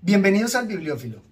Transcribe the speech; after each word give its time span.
Bienvenidos 0.00 0.54
al 0.54 0.68
Bibliófilo. 0.68 1.22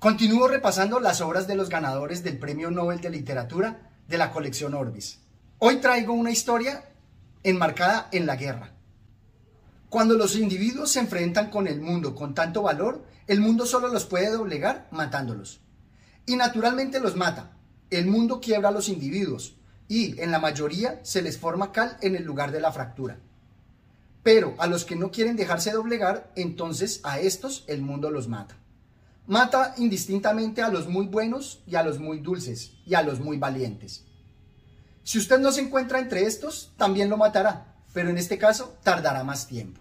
Continúo 0.00 0.48
repasando 0.48 0.98
las 0.98 1.20
obras 1.20 1.46
de 1.46 1.54
los 1.54 1.68
ganadores 1.68 2.24
del 2.24 2.36
Premio 2.36 2.72
Nobel 2.72 3.00
de 3.00 3.08
Literatura 3.08 3.92
de 4.08 4.18
la 4.18 4.32
colección 4.32 4.74
Orbis. 4.74 5.20
Hoy 5.58 5.76
traigo 5.76 6.12
una 6.12 6.32
historia 6.32 6.84
enmarcada 7.44 8.08
en 8.10 8.26
la 8.26 8.34
guerra. 8.34 8.72
Cuando 9.88 10.16
los 10.16 10.34
individuos 10.34 10.90
se 10.90 10.98
enfrentan 10.98 11.50
con 11.50 11.68
el 11.68 11.80
mundo 11.80 12.16
con 12.16 12.34
tanto 12.34 12.62
valor, 12.62 13.06
el 13.28 13.40
mundo 13.40 13.64
solo 13.64 13.86
los 13.86 14.06
puede 14.06 14.32
doblegar 14.32 14.88
matándolos. 14.90 15.60
Y 16.26 16.34
naturalmente 16.34 16.98
los 16.98 17.14
mata. 17.14 17.52
El 17.90 18.08
mundo 18.08 18.40
quiebra 18.40 18.70
a 18.70 18.72
los 18.72 18.88
individuos 18.88 19.54
y 19.86 20.20
en 20.20 20.32
la 20.32 20.40
mayoría 20.40 20.98
se 21.04 21.22
les 21.22 21.38
forma 21.38 21.70
cal 21.70 21.96
en 22.00 22.16
el 22.16 22.24
lugar 22.24 22.50
de 22.50 22.60
la 22.60 22.72
fractura. 22.72 23.20
Pero 24.22 24.54
a 24.58 24.66
los 24.66 24.84
que 24.84 24.96
no 24.96 25.10
quieren 25.10 25.36
dejarse 25.36 25.72
doblegar, 25.72 26.32
entonces 26.36 27.00
a 27.02 27.18
estos 27.18 27.64
el 27.66 27.82
mundo 27.82 28.10
los 28.10 28.28
mata. 28.28 28.56
Mata 29.26 29.74
indistintamente 29.78 30.62
a 30.62 30.68
los 30.68 30.88
muy 30.88 31.06
buenos 31.06 31.62
y 31.66 31.76
a 31.76 31.82
los 31.82 31.98
muy 31.98 32.18
dulces 32.18 32.72
y 32.86 32.94
a 32.94 33.02
los 33.02 33.20
muy 33.20 33.38
valientes. 33.38 34.04
Si 35.04 35.18
usted 35.18 35.38
no 35.40 35.50
se 35.50 35.62
encuentra 35.62 35.98
entre 35.98 36.26
estos, 36.26 36.72
también 36.76 37.08
lo 37.08 37.16
matará, 37.16 37.74
pero 37.92 38.10
en 38.10 38.18
este 38.18 38.38
caso 38.38 38.76
tardará 38.82 39.24
más 39.24 39.46
tiempo. 39.46 39.80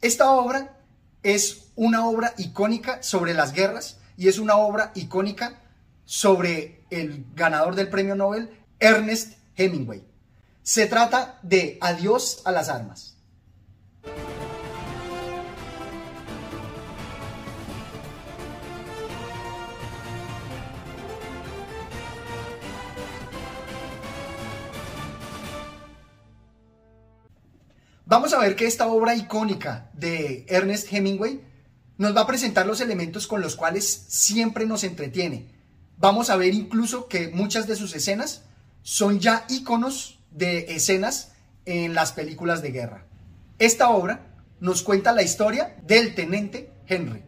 Esta 0.00 0.30
obra 0.30 0.78
es 1.22 1.68
una 1.74 2.06
obra 2.06 2.34
icónica 2.38 3.02
sobre 3.02 3.34
las 3.34 3.52
guerras 3.52 3.98
y 4.16 4.28
es 4.28 4.38
una 4.38 4.56
obra 4.56 4.92
icónica 4.94 5.60
sobre 6.04 6.84
el 6.90 7.26
ganador 7.34 7.74
del 7.74 7.88
premio 7.88 8.14
Nobel, 8.14 8.50
Ernest 8.78 9.38
Hemingway. 9.56 10.04
Se 10.66 10.88
trata 10.88 11.38
de 11.44 11.78
Adiós 11.80 12.42
a 12.44 12.50
las 12.50 12.68
armas. 12.68 13.16
Vamos 28.06 28.32
a 28.32 28.40
ver 28.40 28.56
que 28.56 28.66
esta 28.66 28.88
obra 28.88 29.14
icónica 29.14 29.88
de 29.92 30.46
Ernest 30.48 30.92
Hemingway 30.92 31.42
nos 31.96 32.16
va 32.16 32.22
a 32.22 32.26
presentar 32.26 32.66
los 32.66 32.80
elementos 32.80 33.28
con 33.28 33.40
los 33.40 33.54
cuales 33.54 33.84
siempre 34.08 34.66
nos 34.66 34.82
entretiene. 34.82 35.46
Vamos 35.96 36.28
a 36.28 36.34
ver 36.34 36.54
incluso 36.54 37.06
que 37.06 37.28
muchas 37.28 37.68
de 37.68 37.76
sus 37.76 37.94
escenas 37.94 38.42
son 38.82 39.20
ya 39.20 39.44
iconos 39.48 40.15
de 40.36 40.76
escenas 40.76 41.32
en 41.64 41.94
las 41.94 42.12
películas 42.12 42.62
de 42.62 42.70
guerra. 42.70 43.06
Esta 43.58 43.88
obra 43.90 44.20
nos 44.60 44.82
cuenta 44.82 45.12
la 45.12 45.22
historia 45.22 45.76
del 45.86 46.14
teniente 46.14 46.70
Henry, 46.86 47.22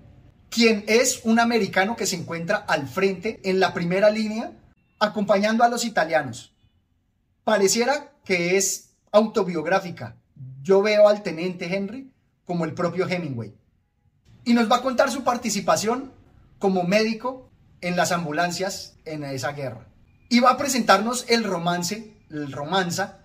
quien 0.50 0.84
es 0.86 1.22
un 1.24 1.40
americano 1.40 1.96
que 1.96 2.06
se 2.06 2.16
encuentra 2.16 2.56
al 2.56 2.86
frente 2.86 3.40
en 3.44 3.60
la 3.60 3.74
primera 3.74 4.10
línea 4.10 4.52
acompañando 5.00 5.64
a 5.64 5.68
los 5.68 5.84
italianos. 5.84 6.54
Pareciera 7.44 8.12
que 8.24 8.56
es 8.56 8.90
autobiográfica. 9.10 10.16
Yo 10.62 10.82
veo 10.82 11.08
al 11.08 11.22
teniente 11.22 11.74
Henry 11.74 12.12
como 12.44 12.64
el 12.64 12.74
propio 12.74 13.08
Hemingway. 13.08 13.54
Y 14.44 14.54
nos 14.54 14.70
va 14.70 14.76
a 14.76 14.82
contar 14.82 15.10
su 15.10 15.24
participación 15.24 16.12
como 16.58 16.84
médico 16.84 17.50
en 17.80 17.96
las 17.96 18.12
ambulancias 18.12 18.96
en 19.04 19.24
esa 19.24 19.52
guerra. 19.52 19.86
Y 20.28 20.40
va 20.40 20.50
a 20.50 20.58
presentarnos 20.58 21.24
el 21.28 21.44
romance 21.44 22.17
el 22.30 22.52
romanza, 22.52 23.18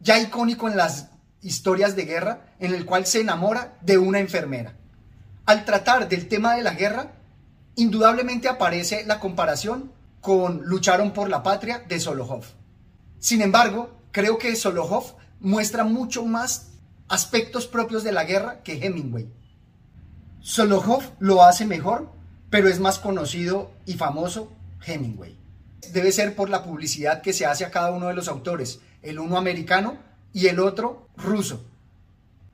ya 0.00 0.20
icónico 0.20 0.68
en 0.68 0.76
las 0.76 1.10
historias 1.42 1.96
de 1.96 2.04
guerra, 2.04 2.54
en 2.58 2.74
el 2.74 2.84
cual 2.84 3.06
se 3.06 3.20
enamora 3.20 3.78
de 3.80 3.98
una 3.98 4.18
enfermera. 4.18 4.76
Al 5.46 5.64
tratar 5.64 6.08
del 6.08 6.28
tema 6.28 6.54
de 6.54 6.62
la 6.62 6.74
guerra, 6.74 7.12
indudablemente 7.76 8.48
aparece 8.48 9.04
la 9.06 9.20
comparación 9.20 9.92
con 10.20 10.62
Lucharon 10.64 11.12
por 11.12 11.28
la 11.28 11.42
Patria 11.42 11.84
de 11.88 12.00
Solohov. 12.00 12.44
Sin 13.18 13.40
embargo, 13.40 13.98
creo 14.10 14.38
que 14.38 14.56
Solohov 14.56 15.16
muestra 15.40 15.84
mucho 15.84 16.24
más 16.24 16.72
aspectos 17.08 17.66
propios 17.66 18.04
de 18.04 18.12
la 18.12 18.24
guerra 18.24 18.62
que 18.62 18.84
Hemingway. 18.84 19.32
Solohov 20.40 21.02
lo 21.18 21.44
hace 21.44 21.64
mejor, 21.64 22.12
pero 22.50 22.68
es 22.68 22.80
más 22.80 22.98
conocido 22.98 23.70
y 23.86 23.94
famoso 23.94 24.52
Hemingway 24.84 25.37
debe 25.92 26.12
ser 26.12 26.34
por 26.34 26.50
la 26.50 26.62
publicidad 26.64 27.22
que 27.22 27.32
se 27.32 27.46
hace 27.46 27.64
a 27.64 27.70
cada 27.70 27.90
uno 27.92 28.08
de 28.08 28.14
los 28.14 28.28
autores, 28.28 28.80
el 29.02 29.18
uno 29.18 29.36
americano 29.36 29.98
y 30.32 30.46
el 30.46 30.60
otro 30.60 31.08
ruso. 31.16 31.64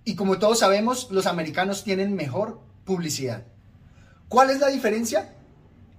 Y 0.05 0.15
como 0.15 0.39
todos 0.39 0.59
sabemos, 0.59 1.09
los 1.11 1.27
americanos 1.27 1.83
tienen 1.85 2.15
mejor 2.15 2.61
publicidad. 2.85 3.45
¿Cuál 4.29 4.51
es 4.51 4.61
la 4.61 4.69
diferencia? 4.69 5.35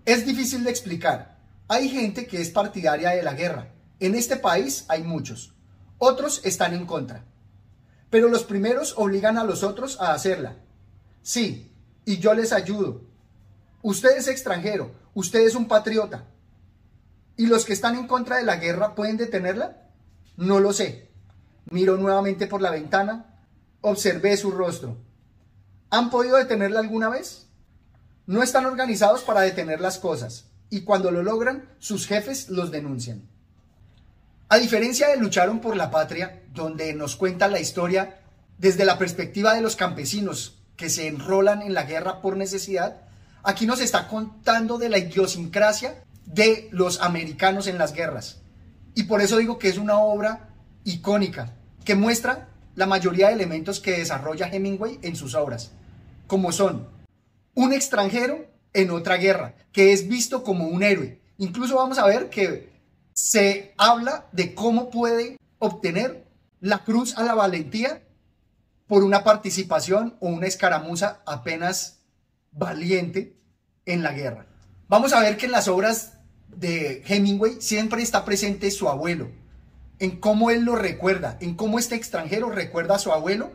Es 0.06 0.26
difícil 0.26 0.64
de 0.64 0.70
explicar. 0.70 1.40
Hay 1.68 1.90
gente 1.90 2.28
que 2.28 2.42
es 2.42 2.50
partidaria 2.52 3.10
de 3.10 3.24
la 3.24 3.34
guerra. 3.34 3.74
En 4.00 4.14
este 4.14 4.36
país 4.36 4.86
hay 4.88 5.04
muchos. 5.04 5.54
Otros 5.98 6.42
están 6.44 6.74
en 6.74 6.86
contra. 6.86 7.26
Pero 8.10 8.30
los 8.30 8.44
primeros 8.44 8.94
obligan 8.98 9.38
a 9.38 9.44
los 9.44 9.64
otros 9.64 10.00
a 10.00 10.14
hacerla. 10.14 10.58
Sí, 11.24 11.72
y 12.06 12.18
yo 12.20 12.34
les 12.36 12.54
ayudo. 12.54 13.02
Usted 13.82 14.18
es 14.18 14.28
extranjero, 14.28 14.94
usted 15.14 15.40
es 15.40 15.56
un 15.56 15.68
patriota, 15.68 16.28
¿Y 17.38 17.48
los 17.48 17.66
que 17.66 17.74
están 17.74 17.96
en 17.96 18.08
contra 18.08 18.38
de 18.38 18.44
la 18.44 18.58
guerra 18.58 18.96
pueden 18.96 19.18
detenerla? 19.18 19.90
No 20.38 20.60
lo 20.60 20.74
sé. 20.74 21.10
Miro 21.70 21.98
nuevamente 21.98 22.48
por 22.48 22.62
la 22.62 22.72
ventana, 22.72 23.40
observé 23.82 24.38
su 24.38 24.52
rostro. 24.52 24.98
¿Han 25.90 26.10
podido 26.10 26.38
detenerla 26.38 26.80
alguna 26.80 27.10
vez? 27.10 27.48
No 28.26 28.44
están 28.44 28.66
organizados 28.66 29.24
para 29.24 29.42
detener 29.42 29.82
las 29.82 29.98
cosas 29.98 30.46
y 30.70 30.82
cuando 30.82 31.12
lo 31.12 31.24
logran, 31.24 31.70
sus 31.80 32.08
jefes 32.08 32.50
los 32.50 32.72
denuncian. 32.72 33.28
A 34.50 34.58
diferencia 34.58 35.08
de 35.10 35.18
Lucharon 35.18 35.60
por 35.60 35.76
la 35.76 35.92
Patria, 35.92 36.44
donde 36.54 36.94
nos 36.94 37.16
cuenta 37.16 37.48
la 37.48 37.60
historia 37.60 38.20
desde 38.58 38.86
la 38.86 38.98
perspectiva 38.98 39.54
de 39.54 39.62
los 39.62 39.76
campesinos 39.76 40.60
que 40.76 40.90
se 40.90 41.08
enrolan 41.08 41.62
en 41.62 41.74
la 41.74 41.84
guerra 41.84 42.22
por 42.22 42.38
necesidad, 42.38 43.02
aquí 43.44 43.66
nos 43.66 43.80
está 43.80 44.08
contando 44.08 44.78
de 44.78 44.90
la 44.90 44.98
idiosincrasia 44.98 46.04
de 46.26 46.68
los 46.72 47.02
americanos 47.02 47.68
en 47.68 47.78
las 47.78 47.94
guerras. 47.94 48.42
Y 48.94 49.04
por 49.04 49.22
eso 49.22 49.38
digo 49.38 49.58
que 49.58 49.70
es 49.70 49.78
una 49.78 50.00
obra 50.00 50.50
icónica, 50.84 51.54
que 51.84 51.96
muestra 51.96 52.50
la 52.76 52.86
mayoría 52.86 53.28
de 53.28 53.34
elementos 53.34 53.80
que 53.80 53.98
desarrolla 53.98 54.48
Hemingway 54.48 55.00
en 55.02 55.16
sus 55.16 55.36
obras, 55.36 55.72
como 56.28 56.52
son 56.52 56.88
un 57.54 57.74
extranjero 57.74 58.46
en 58.74 58.92
otra 58.92 59.16
guerra, 59.16 59.56
que 59.72 59.94
es 59.94 60.08
visto 60.08 60.44
como 60.44 60.68
un 60.68 60.84
héroe. 60.84 61.22
Incluso 61.38 61.76
vamos 61.76 61.98
a 61.98 62.06
ver 62.06 62.30
que 62.30 62.74
se 63.14 63.74
habla 63.78 64.28
de 64.34 64.54
cómo 64.54 64.90
puede 64.90 65.38
obtener 65.60 66.26
la 66.60 66.80
cruz 66.80 67.18
a 67.18 67.24
la 67.24 67.34
valentía 67.34 68.04
por 68.88 69.04
una 69.04 69.24
participación 69.24 70.18
o 70.20 70.28
una 70.28 70.48
escaramuza 70.48 71.22
apenas 71.26 72.00
valiente 72.52 73.38
en 73.86 74.04
la 74.04 74.12
guerra. 74.12 74.48
Vamos 74.88 75.14
a 75.14 75.20
ver 75.22 75.38
que 75.38 75.46
en 75.46 75.52
las 75.52 75.68
obras 75.68 76.15
de 76.56 77.04
Hemingway 77.06 77.58
siempre 77.60 78.02
está 78.02 78.26
presente 78.26 78.72
su 78.72 78.90
abuelo, 78.90 79.30
en 80.00 80.20
cómo 80.20 80.52
él 80.52 80.64
lo 80.64 80.76
recuerda, 80.76 81.38
en 81.42 81.56
cómo 81.56 81.80
este 81.80 81.96
extranjero 81.96 82.50
recuerda 82.50 82.96
a 82.96 83.00
su 83.00 83.12
abuelo 83.12 83.54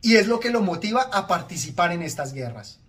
y 0.00 0.16
es 0.16 0.26
lo 0.26 0.40
que 0.40 0.50
lo 0.50 0.62
motiva 0.62 1.02
a 1.12 1.26
participar 1.26 1.92
en 1.92 2.02
estas 2.02 2.32
guerras. 2.32 2.80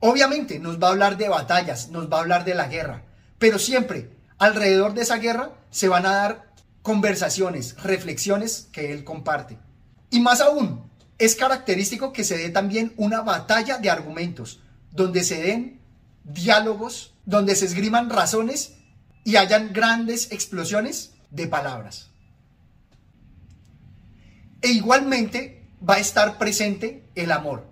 Obviamente 0.00 0.58
nos 0.58 0.80
va 0.80 0.88
a 0.88 0.90
hablar 0.90 1.16
de 1.16 1.28
batallas, 1.28 1.90
nos 1.90 2.10
va 2.10 2.18
a 2.18 2.20
hablar 2.20 2.44
de 2.44 2.54
la 2.54 2.68
guerra, 2.68 3.04
pero 3.38 3.58
siempre 3.58 4.10
alrededor 4.38 4.94
de 4.94 5.02
esa 5.02 5.16
guerra 5.16 5.52
se 5.70 5.88
van 5.88 6.06
a 6.06 6.14
dar 6.14 6.52
conversaciones, 6.82 7.76
reflexiones 7.82 8.68
que 8.72 8.92
él 8.92 9.04
comparte. 9.04 9.58
Y 10.10 10.20
más 10.20 10.40
aún, 10.40 10.88
es 11.18 11.34
característico 11.34 12.12
que 12.12 12.24
se 12.24 12.38
dé 12.38 12.48
también 12.50 12.94
una 12.96 13.22
batalla 13.22 13.78
de 13.78 13.90
argumentos, 13.90 14.60
donde 14.92 15.24
se 15.24 15.42
den 15.42 15.80
diálogos 16.24 17.14
donde 17.28 17.54
se 17.56 17.66
esgriman 17.66 18.08
razones 18.08 18.72
y 19.22 19.36
hayan 19.36 19.74
grandes 19.74 20.32
explosiones 20.32 21.12
de 21.30 21.46
palabras. 21.46 22.08
E 24.62 24.70
igualmente 24.70 25.68
va 25.86 25.96
a 25.96 25.98
estar 25.98 26.38
presente 26.38 27.06
el 27.14 27.30
amor. 27.30 27.66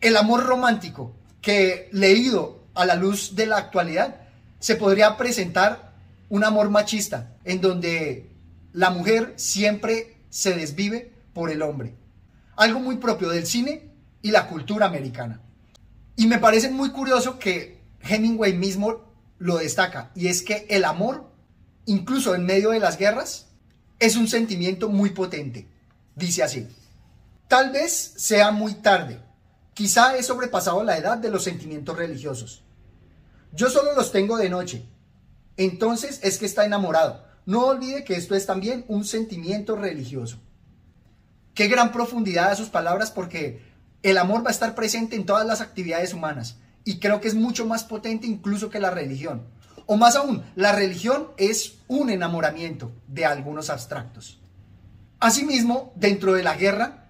El 0.00 0.16
amor 0.16 0.44
romántico, 0.44 1.16
que 1.42 1.88
leído 1.90 2.64
a 2.76 2.86
la 2.86 2.94
luz 2.94 3.34
de 3.34 3.46
la 3.46 3.56
actualidad, 3.56 4.20
se 4.60 4.76
podría 4.76 5.16
presentar 5.16 5.92
un 6.28 6.44
amor 6.44 6.70
machista, 6.70 7.34
en 7.42 7.60
donde 7.60 8.30
la 8.72 8.90
mujer 8.90 9.34
siempre 9.34 10.18
se 10.30 10.54
desvive 10.54 11.12
por 11.34 11.50
el 11.50 11.62
hombre. 11.62 11.96
Algo 12.54 12.78
muy 12.78 12.98
propio 12.98 13.30
del 13.30 13.48
cine 13.48 13.90
y 14.22 14.30
la 14.30 14.46
cultura 14.46 14.86
americana. 14.86 15.40
Y 16.14 16.28
me 16.28 16.38
parece 16.38 16.70
muy 16.70 16.92
curioso 16.92 17.40
que 17.40 17.75
Hemingway 18.06 18.54
mismo 18.54 19.04
lo 19.38 19.58
destaca, 19.58 20.10
y 20.14 20.28
es 20.28 20.42
que 20.42 20.66
el 20.70 20.84
amor, 20.84 21.30
incluso 21.84 22.34
en 22.34 22.46
medio 22.46 22.70
de 22.70 22.80
las 22.80 22.98
guerras, 22.98 23.48
es 23.98 24.16
un 24.16 24.28
sentimiento 24.28 24.88
muy 24.88 25.10
potente. 25.10 25.68
Dice 26.14 26.42
así, 26.42 26.68
Tal 27.48 27.70
vez 27.70 28.14
sea 28.16 28.50
muy 28.50 28.74
tarde. 28.74 29.20
Quizá 29.72 30.16
he 30.16 30.22
sobrepasado 30.22 30.82
la 30.82 30.96
edad 30.96 31.18
de 31.18 31.30
los 31.30 31.44
sentimientos 31.44 31.96
religiosos. 31.96 32.64
Yo 33.52 33.70
solo 33.70 33.94
los 33.94 34.10
tengo 34.10 34.36
de 34.36 34.48
noche. 34.48 34.84
Entonces 35.56 36.18
es 36.22 36.38
que 36.38 36.46
está 36.46 36.64
enamorado. 36.64 37.24
No 37.44 37.66
olvide 37.66 38.04
que 38.04 38.14
esto 38.14 38.34
es 38.34 38.46
también 38.46 38.84
un 38.88 39.04
sentimiento 39.04 39.76
religioso. 39.76 40.38
Qué 41.54 41.68
gran 41.68 41.92
profundidad 41.92 42.50
a 42.50 42.56
sus 42.56 42.68
palabras 42.68 43.12
porque 43.12 43.62
el 44.02 44.18
amor 44.18 44.44
va 44.44 44.48
a 44.48 44.52
estar 44.52 44.74
presente 44.74 45.14
en 45.14 45.24
todas 45.24 45.46
las 45.46 45.60
actividades 45.60 46.12
humanas 46.12 46.56
y 46.86 47.00
creo 47.00 47.20
que 47.20 47.26
es 47.26 47.34
mucho 47.34 47.66
más 47.66 47.82
potente 47.82 48.28
incluso 48.28 48.70
que 48.70 48.78
la 48.78 48.92
religión. 48.92 49.42
O 49.86 49.96
más 49.96 50.14
aún, 50.14 50.44
la 50.54 50.70
religión 50.70 51.28
es 51.36 51.78
un 51.88 52.10
enamoramiento 52.10 52.92
de 53.08 53.26
algunos 53.26 53.70
abstractos. 53.70 54.38
Asimismo, 55.18 55.92
dentro 55.96 56.34
de 56.34 56.44
la 56.44 56.56
guerra, 56.56 57.08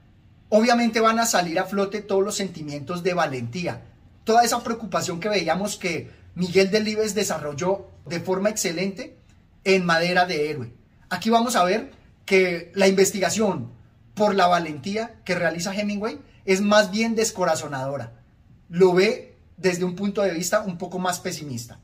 obviamente 0.48 1.00
van 1.00 1.18
a 1.18 1.26
salir 1.26 1.58
a 1.58 1.66
flote 1.66 2.00
todos 2.00 2.24
los 2.24 2.36
sentimientos 2.36 3.02
de 3.02 3.12
valentía, 3.12 3.82
toda 4.24 4.44
esa 4.44 4.64
preocupación 4.64 5.20
que 5.20 5.28
veíamos 5.28 5.76
que 5.76 6.10
Miguel 6.34 6.70
Delibes 6.70 7.14
desarrolló 7.14 7.90
de 8.06 8.20
forma 8.20 8.48
excelente 8.48 9.18
en 9.64 9.84
Madera 9.84 10.24
de 10.24 10.48
Héroe. 10.48 10.72
Aquí 11.10 11.28
vamos 11.28 11.54
a 11.54 11.64
ver 11.64 11.92
que 12.24 12.72
la 12.74 12.88
investigación 12.88 13.72
por 14.14 14.34
la 14.34 14.46
valentía 14.46 15.16
que 15.24 15.34
realiza 15.34 15.74
Hemingway 15.74 16.18
es 16.46 16.62
más 16.62 16.90
bien 16.90 17.14
descorazonadora. 17.14 18.14
Lo 18.70 18.94
ve 18.94 19.35
desde 19.56 19.84
un 19.84 19.94
punto 19.94 20.22
de 20.22 20.32
vista 20.32 20.60
un 20.60 20.78
poco 20.78 20.98
más 20.98 21.20
pesimista. 21.20 21.80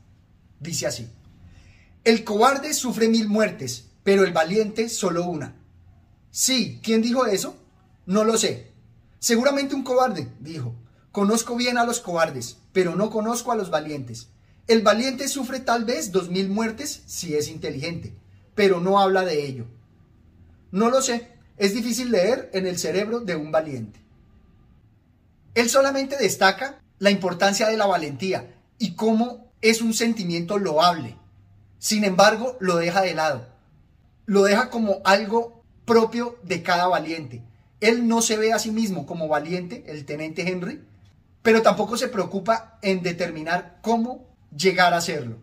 Dice 0.59 0.87
así, 0.87 1.07
el 2.03 2.23
cobarde 2.23 2.73
sufre 2.73 3.07
mil 3.07 3.29
muertes, 3.29 3.85
pero 4.03 4.23
el 4.25 4.33
valiente 4.33 4.89
solo 4.89 5.25
una. 5.25 5.55
Sí, 6.31 6.79
¿quién 6.83 7.01
dijo 7.01 7.25
eso? 7.25 7.55
No 8.05 8.23
lo 8.23 8.37
sé. 8.37 8.71
Seguramente 9.19 9.75
un 9.75 9.83
cobarde, 9.83 10.27
dijo. 10.39 10.75
Conozco 11.13 11.55
bien 11.55 11.77
a 11.77 11.85
los 11.85 12.01
cobardes, 12.01 12.57
pero 12.73 12.95
no 12.95 13.09
conozco 13.09 13.51
a 13.51 13.55
los 13.55 13.69
valientes. 13.69 14.27
El 14.67 14.81
valiente 14.81 15.27
sufre 15.27 15.59
tal 15.59 15.85
vez 15.85 16.11
dos 16.11 16.29
mil 16.29 16.49
muertes 16.49 17.03
si 17.05 17.35
es 17.35 17.47
inteligente, 17.47 18.13
pero 18.55 18.81
no 18.81 18.99
habla 18.99 19.23
de 19.23 19.45
ello. 19.45 19.65
No 20.71 20.89
lo 20.89 21.01
sé, 21.01 21.29
es 21.57 21.73
difícil 21.73 22.11
leer 22.11 22.49
en 22.53 22.65
el 22.65 22.77
cerebro 22.77 23.19
de 23.19 23.35
un 23.35 23.51
valiente. 23.51 24.01
Él 25.53 25.69
solamente 25.69 26.17
destaca 26.17 26.79
la 27.03 27.11
importancia 27.11 27.67
de 27.67 27.75
la 27.75 27.85
valentía 27.85 28.55
y 28.79 28.93
cómo 28.93 29.51
es 29.61 29.81
un 29.81 29.93
sentimiento 29.93 30.57
loable. 30.57 31.17
Sin 31.77 32.05
embargo, 32.05 32.55
lo 32.61 32.77
deja 32.77 33.01
de 33.01 33.13
lado. 33.13 33.45
Lo 34.25 34.43
deja 34.43 34.69
como 34.69 35.01
algo 35.03 35.65
propio 35.83 36.39
de 36.43 36.63
cada 36.63 36.87
valiente. 36.87 37.43
Él 37.81 38.07
no 38.07 38.21
se 38.21 38.37
ve 38.37 38.53
a 38.53 38.59
sí 38.59 38.71
mismo 38.71 39.05
como 39.05 39.27
valiente, 39.27 39.83
el 39.87 40.05
teniente 40.05 40.49
Henry, 40.49 40.81
pero 41.41 41.61
tampoco 41.61 41.97
se 41.97 42.07
preocupa 42.07 42.79
en 42.81 43.03
determinar 43.03 43.79
cómo 43.81 44.25
llegar 44.55 44.93
a 44.93 45.01
serlo. 45.01 45.39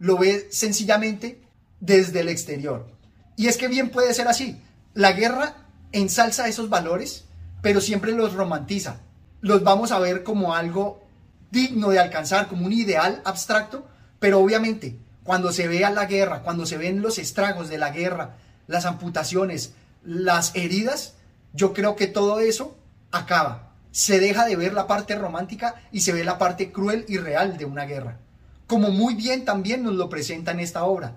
Lo 0.00 0.18
ve 0.18 0.48
sencillamente 0.50 1.40
desde 1.78 2.18
el 2.18 2.28
exterior. 2.28 2.88
Y 3.36 3.46
es 3.46 3.56
que 3.58 3.68
bien 3.68 3.90
puede 3.90 4.12
ser 4.12 4.26
así. 4.26 4.60
La 4.92 5.12
guerra 5.12 5.68
ensalza 5.92 6.48
esos 6.48 6.68
valores, 6.68 7.26
pero 7.62 7.80
siempre 7.80 8.10
los 8.10 8.32
romantiza. 8.32 9.05
Los 9.40 9.62
vamos 9.62 9.92
a 9.92 9.98
ver 9.98 10.22
como 10.22 10.54
algo 10.54 11.04
digno 11.50 11.90
de 11.90 11.98
alcanzar, 11.98 12.48
como 12.48 12.66
un 12.66 12.72
ideal 12.72 13.22
abstracto, 13.24 13.86
pero 14.18 14.40
obviamente 14.40 14.98
cuando 15.26 15.52
se 15.52 15.68
vea 15.68 15.90
la 15.90 16.06
guerra, 16.06 16.42
cuando 16.42 16.64
se 16.66 16.78
ven 16.78 17.02
los 17.02 17.18
estragos 17.18 17.68
de 17.68 17.78
la 17.78 17.90
guerra, 17.90 18.36
las 18.68 18.86
amputaciones, 18.86 19.74
las 20.04 20.54
heridas, 20.54 21.14
yo 21.52 21.72
creo 21.72 21.96
que 21.96 22.06
todo 22.06 22.38
eso 22.40 22.76
acaba. 23.10 23.72
Se 23.90 24.20
deja 24.20 24.46
de 24.46 24.56
ver 24.56 24.72
la 24.72 24.86
parte 24.86 25.16
romántica 25.16 25.74
y 25.90 26.02
se 26.02 26.12
ve 26.12 26.22
la 26.22 26.38
parte 26.38 26.70
cruel 26.70 27.04
y 27.08 27.18
real 27.18 27.58
de 27.58 27.64
una 27.64 27.84
guerra. 27.84 28.18
Como 28.66 28.90
muy 28.90 29.14
bien 29.14 29.44
también 29.44 29.82
nos 29.82 29.94
lo 29.94 30.08
presenta 30.08 30.52
en 30.52 30.60
esta 30.60 30.84
obra. 30.84 31.14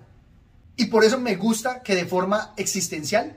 Y 0.76 0.86
por 0.86 1.04
eso 1.04 1.18
me 1.18 1.36
gusta 1.36 1.82
que 1.82 1.94
de 1.94 2.06
forma 2.06 2.52
existencial 2.56 3.36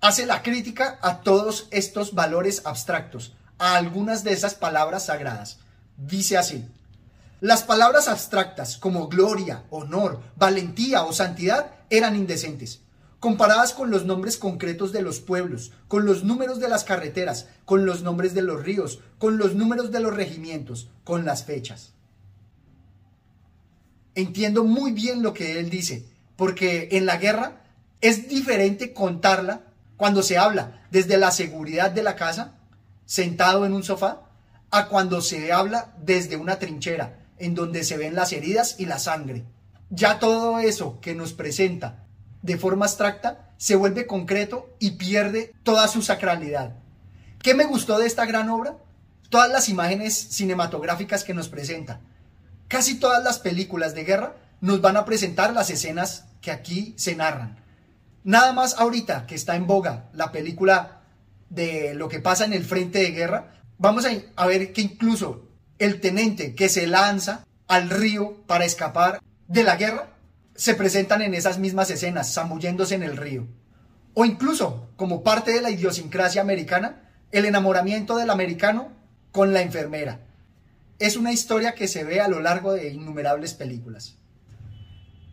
hace 0.00 0.26
la 0.26 0.42
crítica 0.42 0.98
a 1.00 1.20
todos 1.20 1.68
estos 1.70 2.14
valores 2.14 2.62
abstractos, 2.64 3.34
a 3.62 3.76
algunas 3.76 4.24
de 4.24 4.32
esas 4.32 4.56
palabras 4.56 5.06
sagradas. 5.06 5.60
Dice 5.96 6.36
así, 6.36 6.64
las 7.40 7.62
palabras 7.62 8.08
abstractas 8.08 8.76
como 8.76 9.06
gloria, 9.06 9.62
honor, 9.70 10.20
valentía 10.34 11.04
o 11.04 11.12
santidad 11.12 11.70
eran 11.88 12.16
indecentes, 12.16 12.80
comparadas 13.20 13.72
con 13.72 13.92
los 13.92 14.04
nombres 14.04 14.36
concretos 14.36 14.90
de 14.90 15.02
los 15.02 15.20
pueblos, 15.20 15.70
con 15.86 16.06
los 16.06 16.24
números 16.24 16.58
de 16.58 16.68
las 16.68 16.82
carreteras, 16.82 17.46
con 17.64 17.86
los 17.86 18.02
nombres 18.02 18.34
de 18.34 18.42
los 18.42 18.64
ríos, 18.64 18.98
con 19.18 19.38
los 19.38 19.54
números 19.54 19.92
de 19.92 20.00
los 20.00 20.12
regimientos, 20.12 20.88
con 21.04 21.24
las 21.24 21.44
fechas. 21.44 21.92
Entiendo 24.16 24.64
muy 24.64 24.90
bien 24.90 25.22
lo 25.22 25.34
que 25.34 25.60
él 25.60 25.70
dice, 25.70 26.04
porque 26.34 26.88
en 26.90 27.06
la 27.06 27.16
guerra 27.16 27.62
es 28.00 28.28
diferente 28.28 28.92
contarla 28.92 29.60
cuando 29.96 30.24
se 30.24 30.36
habla 30.36 30.82
desde 30.90 31.16
la 31.16 31.30
seguridad 31.30 31.92
de 31.92 32.02
la 32.02 32.16
casa, 32.16 32.58
sentado 33.12 33.66
en 33.66 33.74
un 33.74 33.82
sofá, 33.82 34.22
a 34.70 34.88
cuando 34.88 35.20
se 35.20 35.52
habla 35.52 35.92
desde 35.98 36.38
una 36.38 36.58
trinchera, 36.58 37.18
en 37.36 37.54
donde 37.54 37.84
se 37.84 37.98
ven 37.98 38.14
las 38.14 38.32
heridas 38.32 38.76
y 38.78 38.86
la 38.86 38.98
sangre. 38.98 39.44
Ya 39.90 40.18
todo 40.18 40.58
eso 40.60 40.98
que 41.02 41.14
nos 41.14 41.34
presenta 41.34 42.06
de 42.40 42.56
forma 42.56 42.86
abstracta 42.86 43.50
se 43.58 43.76
vuelve 43.76 44.06
concreto 44.06 44.74
y 44.78 44.92
pierde 44.92 45.52
toda 45.62 45.88
su 45.88 46.00
sacralidad. 46.00 46.74
¿Qué 47.42 47.52
me 47.52 47.66
gustó 47.66 47.98
de 47.98 48.06
esta 48.06 48.24
gran 48.24 48.48
obra? 48.48 48.78
Todas 49.28 49.50
las 49.50 49.68
imágenes 49.68 50.14
cinematográficas 50.14 51.22
que 51.22 51.34
nos 51.34 51.50
presenta. 51.50 52.00
Casi 52.66 52.98
todas 52.98 53.22
las 53.22 53.38
películas 53.38 53.94
de 53.94 54.04
guerra 54.04 54.36
nos 54.62 54.80
van 54.80 54.96
a 54.96 55.04
presentar 55.04 55.52
las 55.52 55.68
escenas 55.68 56.24
que 56.40 56.50
aquí 56.50 56.94
se 56.96 57.14
narran. 57.14 57.62
Nada 58.24 58.54
más 58.54 58.78
ahorita 58.78 59.26
que 59.26 59.34
está 59.34 59.54
en 59.54 59.66
boga 59.66 60.08
la 60.14 60.32
película 60.32 61.01
de 61.52 61.94
lo 61.94 62.08
que 62.08 62.20
pasa 62.20 62.44
en 62.44 62.54
el 62.54 62.64
frente 62.64 63.00
de 63.00 63.10
guerra, 63.10 63.52
vamos 63.78 64.06
a, 64.36 64.46
ver 64.46 64.72
que 64.72 64.80
incluso 64.80 65.48
el 65.78 66.00
tenente 66.00 66.54
que 66.54 66.68
se 66.68 66.86
lanza 66.86 67.46
al 67.68 67.90
río 67.90 68.42
para 68.46 68.64
escapar 68.64 69.20
de 69.48 69.62
la 69.62 69.76
guerra, 69.76 70.14
se 70.54 70.74
presentan 70.74 71.20
en 71.22 71.34
esas 71.34 71.58
mismas 71.58 71.90
escenas, 71.90 72.32
zambulléndose 72.32 72.94
en 72.94 73.02
el 73.02 73.16
río. 73.16 73.46
O 74.14 74.24
incluso, 74.24 74.90
como 74.96 75.22
parte 75.22 75.52
de 75.52 75.60
la 75.60 75.70
idiosincrasia 75.70 76.40
americana, 76.40 77.10
el 77.32 77.44
enamoramiento 77.44 78.16
del 78.16 78.30
americano 78.30 78.88
con 79.30 79.52
la 79.52 79.62
enfermera. 79.62 80.20
Es 80.98 81.16
una 81.16 81.32
historia 81.32 81.74
que 81.74 81.88
se 81.88 82.04
ve 82.04 82.20
a 82.20 82.28
lo 82.28 82.40
largo 82.40 82.72
de 82.72 82.90
innumerables 82.90 83.54
películas. 83.54 84.16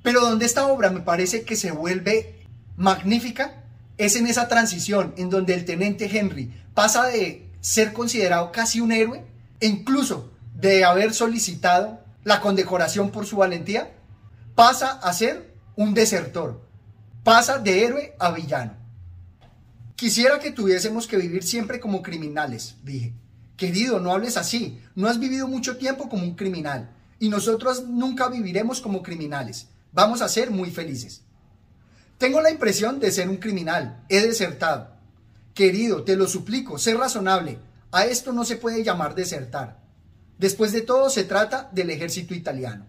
Pero 0.03 0.21
donde 0.21 0.45
esta 0.45 0.67
obra 0.67 0.89
me 0.89 1.01
parece 1.01 1.43
que 1.43 1.55
se 1.55 1.71
vuelve 1.71 2.45
magnífica 2.77 3.58
es 3.99 4.15
en 4.15 4.27
esa 4.27 4.47
transición 4.47 5.13
en 5.17 5.29
donde 5.29 5.53
el 5.53 5.65
teniente 5.65 6.09
Henry 6.11 6.51
pasa 6.73 7.05
de 7.07 7.51
ser 7.59 7.91
considerado 7.91 8.51
casi 8.51 8.79
un 8.79 8.93
héroe 8.93 9.25
e 9.59 9.67
incluso 9.67 10.31
de 10.55 10.85
haber 10.85 11.13
solicitado 11.13 11.99
la 12.23 12.39
condecoración 12.39 13.11
por 13.11 13.25
su 13.25 13.35
valentía, 13.35 13.91
pasa 14.55 14.91
a 14.91 15.11
ser 15.11 15.53
un 15.75 15.93
desertor, 15.93 16.61
pasa 17.25 17.59
de 17.59 17.83
héroe 17.83 18.15
a 18.19 18.31
villano. 18.31 18.73
Quisiera 19.97 20.39
que 20.39 20.51
tuviésemos 20.51 21.05
que 21.05 21.17
vivir 21.17 21.43
siempre 21.43 21.81
como 21.81 22.01
criminales, 22.01 22.75
dije. 22.83 23.13
Querido, 23.57 23.99
no 23.99 24.13
hables 24.13 24.37
así, 24.37 24.79
no 24.95 25.09
has 25.09 25.19
vivido 25.19 25.45
mucho 25.45 25.75
tiempo 25.75 26.07
como 26.07 26.23
un 26.23 26.35
criminal 26.35 26.89
y 27.19 27.27
nosotros 27.27 27.83
nunca 27.85 28.29
viviremos 28.29 28.79
como 28.79 29.03
criminales. 29.03 29.67
Vamos 29.91 30.21
a 30.21 30.29
ser 30.29 30.51
muy 30.51 30.71
felices. 30.71 31.23
Tengo 32.19 32.41
la 32.41 32.51
impresión 32.51 32.99
de 32.99 33.13
ser 33.13 33.29
un 33.29 33.37
criminal, 33.37 34.03
he 34.09 34.19
desertado. 34.19 34.89
Querido, 35.53 36.03
te 36.03 36.17
lo 36.17 36.27
suplico, 36.27 36.77
sé 36.77 36.93
razonable. 36.93 37.59
A 37.91 38.05
esto 38.05 38.33
no 38.33 38.43
se 38.43 38.57
puede 38.57 38.83
llamar 38.83 39.15
desertar. 39.15 39.79
Después 40.37 40.73
de 40.73 40.81
todo, 40.81 41.09
se 41.09 41.23
trata 41.23 41.69
del 41.71 41.89
ejército 41.89 42.35
italiano. 42.35 42.87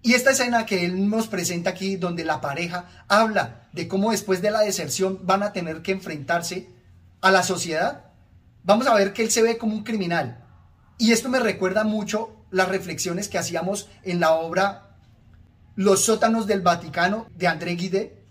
Y 0.00 0.14
esta 0.14 0.30
escena 0.30 0.64
que 0.64 0.86
él 0.86 1.10
nos 1.10 1.28
presenta 1.28 1.70
aquí, 1.70 1.96
donde 1.96 2.24
la 2.24 2.40
pareja 2.40 3.04
habla 3.06 3.68
de 3.74 3.86
cómo 3.86 4.12
después 4.12 4.40
de 4.40 4.50
la 4.50 4.60
deserción 4.60 5.20
van 5.22 5.42
a 5.42 5.52
tener 5.52 5.82
que 5.82 5.92
enfrentarse 5.92 6.70
a 7.20 7.30
la 7.30 7.42
sociedad, 7.42 8.06
vamos 8.62 8.86
a 8.86 8.94
ver 8.94 9.12
que 9.12 9.22
él 9.22 9.30
se 9.30 9.42
ve 9.42 9.58
como 9.58 9.74
un 9.74 9.84
criminal. 9.84 10.42
Y 10.96 11.12
esto 11.12 11.28
me 11.28 11.38
recuerda 11.38 11.84
mucho 11.84 12.34
las 12.50 12.68
reflexiones 12.68 13.28
que 13.28 13.36
hacíamos 13.36 13.90
en 14.04 14.20
la 14.20 14.32
obra 14.32 14.93
Los 15.76 16.04
sótanos 16.04 16.46
del 16.46 16.60
Vaticano 16.60 17.26
de 17.36 17.46
André 17.46 17.74
Guide, 17.74 18.24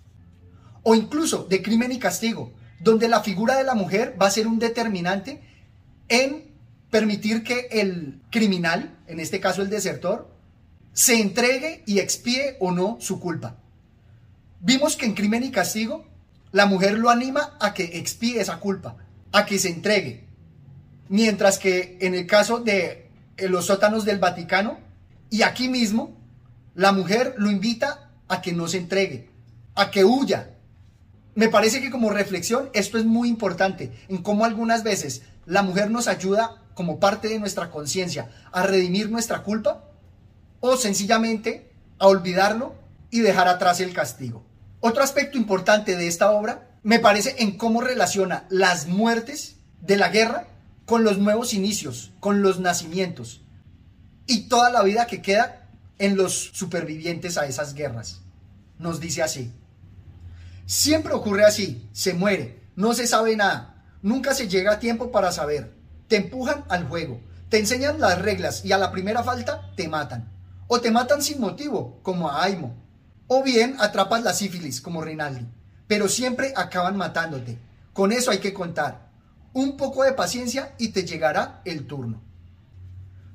o 0.83 0.95
incluso 0.95 1.45
de 1.45 1.61
Crimen 1.61 1.91
y 1.91 1.99
Castigo, 1.99 2.53
donde 2.79 3.07
la 3.07 3.21
figura 3.21 3.55
de 3.57 3.63
la 3.63 3.75
mujer 3.75 4.15
va 4.21 4.27
a 4.27 4.31
ser 4.31 4.47
un 4.47 4.59
determinante 4.59 5.41
en 6.09 6.53
permitir 6.91 7.43
que 7.43 7.67
el 7.71 8.21
criminal, 8.29 8.97
en 9.07 9.19
este 9.19 9.39
caso 9.39 9.61
el 9.61 9.69
desertor, 9.69 10.29
se 10.91 11.19
entregue 11.19 11.83
y 11.85 11.99
expíe 11.99 12.57
o 12.59 12.71
no 12.71 12.97
su 12.99 13.19
culpa. 13.19 13.57
Vimos 14.59 14.95
que 14.95 15.05
en 15.05 15.15
crimen 15.15 15.43
y 15.43 15.51
castigo 15.51 16.05
la 16.51 16.67
mujer 16.67 16.99
lo 16.99 17.09
anima 17.09 17.57
a 17.59 17.73
que 17.73 17.97
expíe 17.97 18.39
esa 18.39 18.59
culpa, 18.59 18.97
a 19.31 19.45
que 19.45 19.57
se 19.57 19.69
entregue. 19.69 20.25
Mientras 21.09 21.57
que 21.57 21.97
en 21.99 22.13
el 22.13 22.27
caso 22.27 22.59
de 22.59 23.09
los 23.37 23.65
sótanos 23.65 24.05
del 24.05 24.19
Vaticano 24.19 24.79
y 25.29 25.41
aquí 25.41 25.67
mismo, 25.67 26.15
la 26.75 26.91
mujer 26.91 27.35
lo 27.37 27.51
invita 27.51 28.11
a 28.27 28.41
que 28.41 28.53
no 28.53 28.67
se 28.67 28.77
entregue, 28.77 29.29
a 29.75 29.91
que 29.91 30.05
huya. 30.05 30.49
Me 31.35 31.49
parece 31.49 31.81
que 31.81 31.91
como 31.91 32.09
reflexión 32.09 32.69
esto 32.73 32.97
es 32.97 33.05
muy 33.05 33.29
importante 33.29 33.91
en 34.07 34.21
cómo 34.21 34.45
algunas 34.45 34.83
veces 34.83 35.23
la 35.45 35.63
mujer 35.63 35.91
nos 35.91 36.07
ayuda 36.07 36.63
como 36.73 36.99
parte 36.99 37.27
de 37.27 37.39
nuestra 37.39 37.69
conciencia 37.69 38.29
a 38.51 38.63
redimir 38.63 39.09
nuestra 39.09 39.43
culpa 39.43 39.83
o 40.59 40.77
sencillamente 40.77 41.71
a 41.99 42.07
olvidarlo 42.07 42.75
y 43.11 43.19
dejar 43.19 43.47
atrás 43.47 43.79
el 43.79 43.93
castigo. 43.93 44.43
Otro 44.79 45.03
aspecto 45.03 45.37
importante 45.37 45.95
de 45.95 46.07
esta 46.07 46.31
obra 46.31 46.69
me 46.83 46.99
parece 46.99 47.35
en 47.39 47.57
cómo 47.57 47.81
relaciona 47.81 48.45
las 48.49 48.87
muertes 48.87 49.57
de 49.81 49.97
la 49.97 50.09
guerra 50.09 50.47
con 50.85 51.03
los 51.03 51.17
nuevos 51.17 51.53
inicios, 51.53 52.11
con 52.19 52.41
los 52.41 52.59
nacimientos 52.59 53.41
y 54.25 54.47
toda 54.49 54.69
la 54.69 54.83
vida 54.83 55.07
que 55.07 55.21
queda 55.21 55.62
en 55.97 56.15
los 56.17 56.51
supervivientes 56.53 57.37
a 57.37 57.45
esas 57.45 57.73
guerras. 57.73 58.21
Nos 58.79 58.99
dice 58.99 59.23
así. 59.23 59.53
Siempre 60.65 61.13
ocurre 61.13 61.45
así, 61.45 61.89
se 61.91 62.13
muere, 62.13 62.63
no 62.75 62.93
se 62.93 63.07
sabe 63.07 63.35
nada, 63.35 63.85
nunca 64.01 64.33
se 64.33 64.47
llega 64.47 64.73
a 64.73 64.79
tiempo 64.79 65.11
para 65.11 65.31
saber. 65.31 65.73
Te 66.07 66.17
empujan 66.17 66.63
al 66.69 66.87
juego, 66.87 67.21
te 67.49 67.59
enseñan 67.59 67.99
las 67.99 68.21
reglas 68.21 68.63
y 68.65 68.71
a 68.71 68.77
la 68.77 68.91
primera 68.91 69.23
falta 69.23 69.71
te 69.75 69.87
matan. 69.87 70.31
O 70.67 70.81
te 70.81 70.91
matan 70.91 71.21
sin 71.21 71.39
motivo, 71.39 71.99
como 72.01 72.29
a 72.29 72.43
Aimo. 72.43 72.75
O 73.27 73.43
bien 73.43 73.75
atrapas 73.79 74.23
la 74.23 74.33
sífilis, 74.33 74.81
como 74.81 75.01
Rinaldi. 75.01 75.45
Pero 75.87 76.07
siempre 76.07 76.53
acaban 76.55 76.97
matándote. 76.97 77.59
Con 77.93 78.11
eso 78.11 78.31
hay 78.31 78.39
que 78.39 78.53
contar. 78.53 79.11
Un 79.53 79.77
poco 79.77 80.03
de 80.03 80.13
paciencia 80.13 80.73
y 80.79 80.89
te 80.89 81.03
llegará 81.03 81.61
el 81.65 81.85
turno. 81.85 82.21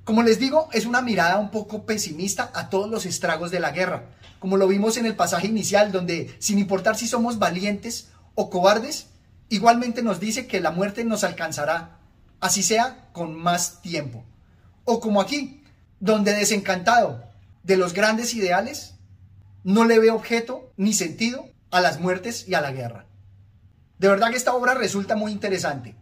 Como 0.09 0.23
les 0.23 0.39
digo, 0.39 0.71
es 0.73 0.87
una 0.87 1.03
mirada 1.03 1.37
un 1.37 1.51
poco 1.51 1.85
pesimista 1.85 2.51
a 2.55 2.71
todos 2.71 2.89
los 2.89 3.05
estragos 3.05 3.51
de 3.51 3.61
la 3.61 3.73
guerra, 3.73 4.07
como 4.39 4.57
lo 4.57 4.67
vimos 4.67 4.97
en 4.97 5.05
el 5.05 5.15
pasaje 5.15 5.49
inicial, 5.49 5.93
donde 5.93 6.35
sin 6.39 6.59
importar 6.59 6.97
si 6.97 7.07
somos 7.07 7.39
valientes 7.39 8.09
o 8.35 8.49
cobardes, 8.49 9.09
igualmente 9.51 10.03
nos 10.03 10.19
dice 10.19 10.47
que 10.47 10.63
la 10.63 10.71
muerte 10.71 11.05
nos 11.05 11.25
alcanzará, 11.25 11.99
así 12.41 12.63
sea 12.63 13.11
con 13.13 13.35
más 13.35 13.83
tiempo. 13.83 14.25
O 14.85 14.99
como 15.01 15.21
aquí, 15.21 15.63
donde 16.01 16.33
desencantado 16.33 17.23
de 17.63 17.77
los 17.77 17.93
grandes 17.93 18.33
ideales, 18.33 18.95
no 19.63 19.85
le 19.85 19.99
ve 19.99 20.11
objeto 20.11 20.73
ni 20.79 20.95
sentido 20.95 21.51
a 21.71 21.83
las 21.83 22.01
muertes 22.01 22.49
y 22.49 22.55
a 22.55 22.63
la 22.63 22.73
guerra. 22.73 23.05
De 23.99 24.09
verdad 24.09 24.31
que 24.31 24.39
esta 24.39 24.55
obra 24.55 24.73
resulta 24.73 25.17
muy 25.17 25.33
interesante. 25.33 25.97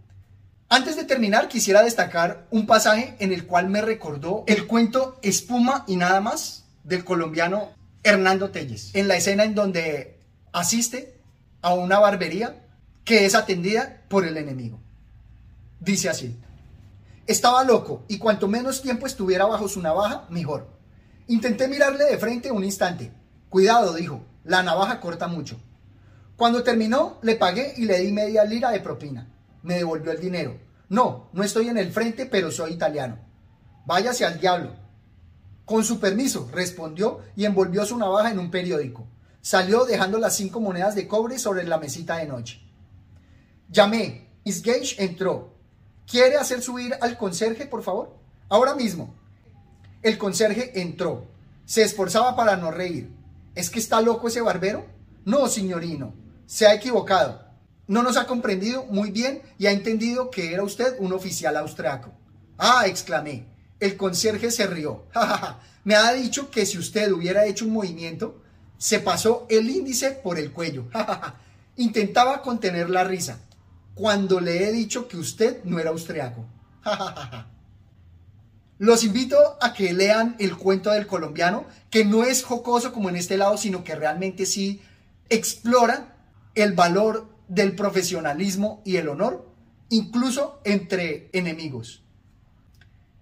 Antes 0.68 0.96
de 0.96 1.04
terminar, 1.04 1.46
quisiera 1.46 1.82
destacar 1.82 2.48
un 2.50 2.66
pasaje 2.66 3.14
en 3.20 3.32
el 3.32 3.46
cual 3.46 3.68
me 3.68 3.82
recordó 3.82 4.42
el 4.48 4.66
cuento 4.66 5.16
Espuma 5.22 5.84
y 5.86 5.94
nada 5.94 6.20
más 6.20 6.64
del 6.82 7.04
colombiano 7.04 7.70
Hernando 8.02 8.50
Telles, 8.50 8.90
en 8.94 9.06
la 9.06 9.16
escena 9.16 9.44
en 9.44 9.54
donde 9.54 10.18
asiste 10.52 11.20
a 11.62 11.72
una 11.74 12.00
barbería 12.00 12.66
que 13.04 13.26
es 13.26 13.36
atendida 13.36 14.02
por 14.08 14.24
el 14.24 14.36
enemigo. 14.36 14.80
Dice 15.78 16.08
así, 16.08 16.36
estaba 17.28 17.62
loco 17.62 18.04
y 18.08 18.18
cuanto 18.18 18.48
menos 18.48 18.82
tiempo 18.82 19.06
estuviera 19.06 19.46
bajo 19.46 19.68
su 19.68 19.80
navaja, 19.80 20.26
mejor. 20.30 20.66
Intenté 21.28 21.68
mirarle 21.68 22.06
de 22.06 22.18
frente 22.18 22.50
un 22.50 22.64
instante. 22.64 23.12
Cuidado, 23.50 23.94
dijo, 23.94 24.20
la 24.42 24.64
navaja 24.64 24.98
corta 24.98 25.28
mucho. 25.28 25.60
Cuando 26.36 26.64
terminó, 26.64 27.20
le 27.22 27.36
pagué 27.36 27.74
y 27.76 27.84
le 27.84 28.00
di 28.00 28.10
media 28.10 28.44
lira 28.44 28.70
de 28.70 28.80
propina 28.80 29.28
me 29.62 29.76
devolvió 29.76 30.12
el 30.12 30.20
dinero. 30.20 30.58
No, 30.88 31.28
no 31.32 31.42
estoy 31.42 31.68
en 31.68 31.78
el 31.78 31.92
frente, 31.92 32.26
pero 32.26 32.50
soy 32.50 32.72
italiano. 32.72 33.18
Váyase 33.86 34.24
al 34.24 34.38
diablo. 34.38 34.74
Con 35.64 35.84
su 35.84 35.98
permiso, 35.98 36.48
respondió 36.52 37.20
y 37.34 37.44
envolvió 37.44 37.84
su 37.84 37.98
navaja 37.98 38.30
en 38.30 38.38
un 38.38 38.50
periódico. 38.50 39.06
Salió 39.40 39.84
dejando 39.84 40.18
las 40.18 40.36
cinco 40.36 40.60
monedas 40.60 40.94
de 40.94 41.08
cobre 41.08 41.38
sobre 41.38 41.64
la 41.64 41.78
mesita 41.78 42.16
de 42.16 42.26
noche. 42.26 42.60
Llamé. 43.68 44.26
Isgage 44.44 44.94
entró. 44.98 45.54
¿Quiere 46.06 46.36
hacer 46.36 46.62
subir 46.62 46.94
al 47.00 47.18
conserje, 47.18 47.66
por 47.66 47.82
favor? 47.82 48.16
Ahora 48.48 48.76
mismo. 48.76 49.12
El 50.02 50.18
conserje 50.18 50.80
entró. 50.80 51.26
Se 51.64 51.82
esforzaba 51.82 52.36
para 52.36 52.56
no 52.56 52.70
reír. 52.70 53.12
¿Es 53.56 53.70
que 53.70 53.80
está 53.80 54.00
loco 54.00 54.28
ese 54.28 54.40
barbero? 54.40 54.86
No, 55.24 55.48
signorino. 55.48 56.14
Se 56.46 56.66
ha 56.68 56.74
equivocado 56.74 57.45
no 57.88 58.02
nos 58.02 58.16
ha 58.16 58.26
comprendido 58.26 58.84
muy 58.86 59.10
bien 59.10 59.42
y 59.58 59.66
ha 59.66 59.72
entendido 59.72 60.30
que 60.30 60.52
era 60.52 60.62
usted 60.62 60.96
un 60.98 61.12
oficial 61.12 61.56
austriaco. 61.56 62.12
Ah, 62.58 62.84
exclamé. 62.86 63.46
El 63.78 63.96
conserje 63.96 64.50
se 64.50 64.66
rió. 64.66 65.04
Me 65.84 65.94
ha 65.94 66.12
dicho 66.12 66.50
que 66.50 66.66
si 66.66 66.78
usted 66.78 67.12
hubiera 67.12 67.46
hecho 67.46 67.64
un 67.64 67.72
movimiento, 67.72 68.42
se 68.78 68.98
pasó 68.98 69.46
el 69.48 69.70
índice 69.70 70.10
por 70.10 70.38
el 70.38 70.52
cuello. 70.52 70.86
Intentaba 71.76 72.42
contener 72.42 72.90
la 72.90 73.04
risa 73.04 73.38
cuando 73.94 74.40
le 74.40 74.68
he 74.68 74.72
dicho 74.72 75.08
que 75.08 75.16
usted 75.16 75.62
no 75.64 75.78
era 75.78 75.90
austriaco. 75.90 76.44
Los 78.78 79.04
invito 79.04 79.38
a 79.60 79.72
que 79.72 79.94
lean 79.94 80.36
el 80.38 80.56
cuento 80.56 80.90
del 80.90 81.06
colombiano, 81.06 81.64
que 81.88 82.04
no 82.04 82.24
es 82.24 82.42
jocoso 82.42 82.92
como 82.92 83.08
en 83.08 83.16
este 83.16 83.38
lado, 83.38 83.56
sino 83.56 83.84
que 83.84 83.94
realmente 83.94 84.44
sí 84.44 84.82
explora 85.30 86.14
el 86.54 86.74
valor 86.74 87.35
del 87.48 87.74
profesionalismo 87.74 88.82
y 88.84 88.96
el 88.96 89.08
honor, 89.08 89.48
incluso 89.88 90.60
entre 90.64 91.30
enemigos. 91.32 92.02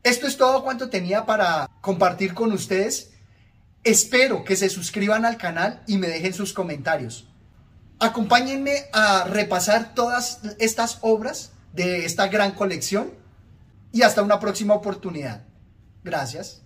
Esto 0.03 0.27
es 0.27 0.37
todo 0.37 0.63
cuanto 0.63 0.91
tenía 0.91 1.25
para 1.25 1.71
compartir 1.81 2.35
con 2.35 2.53
ustedes. 2.53 3.13
Espero 3.85 4.45
que 4.45 4.57
se 4.57 4.69
suscriban 4.69 5.25
al 5.25 5.39
canal 5.39 5.83
y 5.87 5.99
me 5.99 6.09
dejen 6.09 6.35
sus 6.35 6.53
comentarios. 6.53 7.27
Acompáñenme 7.99 8.87
a 8.93 9.25
repasar 9.25 9.95
todas 9.95 10.41
estas 10.59 10.99
obras 11.01 11.53
de 11.73 12.05
esta 12.05 12.29
gran 12.29 12.53
colección 12.53 13.13
y 13.93 14.03
hasta 14.03 14.23
una 14.23 14.41
próxima 14.41 14.75
oportunidad. 14.75 15.45
Gracias. 16.03 16.64